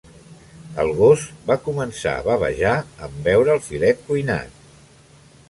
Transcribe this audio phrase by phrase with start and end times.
[0.83, 2.73] El gos va començar a bavejar
[3.09, 4.59] en veure el filet cuinat.